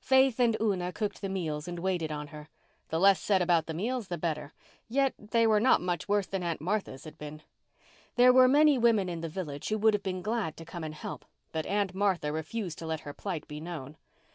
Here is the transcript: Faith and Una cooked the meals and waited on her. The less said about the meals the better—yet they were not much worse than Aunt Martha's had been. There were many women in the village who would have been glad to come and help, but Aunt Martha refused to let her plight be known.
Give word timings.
Faith 0.00 0.40
and 0.40 0.56
Una 0.62 0.90
cooked 0.90 1.20
the 1.20 1.28
meals 1.28 1.68
and 1.68 1.78
waited 1.78 2.10
on 2.10 2.28
her. 2.28 2.48
The 2.88 2.98
less 2.98 3.20
said 3.20 3.42
about 3.42 3.66
the 3.66 3.74
meals 3.74 4.08
the 4.08 4.16
better—yet 4.16 5.12
they 5.18 5.46
were 5.46 5.60
not 5.60 5.82
much 5.82 6.08
worse 6.08 6.26
than 6.26 6.42
Aunt 6.42 6.62
Martha's 6.62 7.04
had 7.04 7.18
been. 7.18 7.42
There 8.16 8.32
were 8.32 8.48
many 8.48 8.78
women 8.78 9.10
in 9.10 9.20
the 9.20 9.28
village 9.28 9.68
who 9.68 9.76
would 9.76 9.92
have 9.92 10.02
been 10.02 10.22
glad 10.22 10.56
to 10.56 10.64
come 10.64 10.84
and 10.84 10.94
help, 10.94 11.26
but 11.52 11.66
Aunt 11.66 11.94
Martha 11.94 12.32
refused 12.32 12.78
to 12.78 12.86
let 12.86 13.00
her 13.00 13.12
plight 13.12 13.46
be 13.46 13.60
known. 13.60 13.98